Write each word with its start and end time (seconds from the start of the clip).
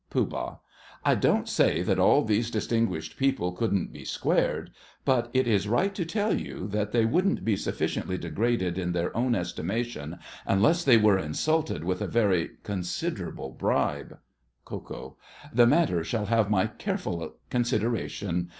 POOH. 0.09 0.59
I 1.05 1.13
don't 1.13 1.47
say 1.47 1.83
that 1.83 1.99
all 1.99 2.25
these 2.25 2.49
distinguished 2.49 3.17
people 3.17 3.51
couldn't 3.51 3.93
be 3.93 4.03
squared; 4.03 4.71
but 5.05 5.29
it 5.31 5.47
is 5.47 5.67
right 5.67 5.93
to 5.93 6.03
tell 6.05 6.33
you 6.35 6.67
that 6.69 6.91
they 6.91 7.05
wouldn't 7.05 7.45
be 7.45 7.55
sufficiently 7.55 8.17
degraded 8.17 8.79
in 8.79 8.93
their 8.93 9.15
own 9.15 9.35
estimation 9.35 10.17
unless 10.47 10.83
they 10.83 10.97
were 10.97 11.19
insulted 11.19 11.83
with 11.83 12.01
a 12.01 12.07
very 12.07 12.49
considerable 12.63 13.51
bribe. 13.51 14.17
KO. 14.65 15.17
The 15.53 15.67
matter 15.67 16.03
shall 16.03 16.25
have 16.25 16.49
my 16.49 16.65
careful 16.65 17.35
consideration. 17.51 18.49